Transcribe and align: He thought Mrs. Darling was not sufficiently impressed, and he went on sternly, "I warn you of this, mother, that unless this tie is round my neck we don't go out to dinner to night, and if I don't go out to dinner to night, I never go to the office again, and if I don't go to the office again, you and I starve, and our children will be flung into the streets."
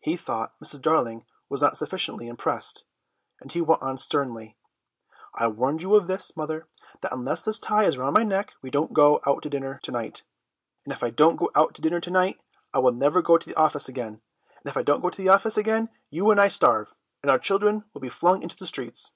He 0.00 0.18
thought 0.18 0.52
Mrs. 0.62 0.82
Darling 0.82 1.24
was 1.48 1.62
not 1.62 1.78
sufficiently 1.78 2.28
impressed, 2.28 2.84
and 3.40 3.50
he 3.50 3.62
went 3.62 3.80
on 3.80 3.96
sternly, 3.96 4.58
"I 5.34 5.46
warn 5.48 5.78
you 5.78 5.94
of 5.94 6.06
this, 6.06 6.36
mother, 6.36 6.68
that 7.00 7.14
unless 7.14 7.40
this 7.46 7.58
tie 7.58 7.84
is 7.84 7.96
round 7.96 8.12
my 8.12 8.24
neck 8.24 8.52
we 8.60 8.68
don't 8.70 8.92
go 8.92 9.22
out 9.26 9.40
to 9.44 9.48
dinner 9.48 9.80
to 9.84 9.90
night, 9.90 10.22
and 10.84 10.92
if 10.92 11.02
I 11.02 11.08
don't 11.08 11.36
go 11.36 11.50
out 11.54 11.74
to 11.76 11.80
dinner 11.80 11.98
to 11.98 12.10
night, 12.10 12.44
I 12.74 12.80
never 12.90 13.22
go 13.22 13.38
to 13.38 13.48
the 13.48 13.56
office 13.58 13.88
again, 13.88 14.20
and 14.58 14.66
if 14.66 14.76
I 14.76 14.82
don't 14.82 15.00
go 15.00 15.08
to 15.08 15.16
the 15.16 15.30
office 15.30 15.56
again, 15.56 15.88
you 16.10 16.30
and 16.30 16.38
I 16.38 16.48
starve, 16.48 16.94
and 17.22 17.30
our 17.30 17.38
children 17.38 17.84
will 17.94 18.02
be 18.02 18.10
flung 18.10 18.42
into 18.42 18.54
the 18.56 18.66
streets." 18.66 19.12